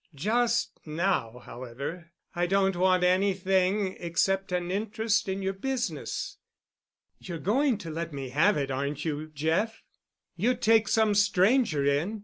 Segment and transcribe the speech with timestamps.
[0.15, 6.37] Just now, however, I don't want anything except an interest in your business.
[7.19, 9.83] You're going to let me have it, aren't you, Jeff?
[10.35, 12.19] You'd take some stranger in.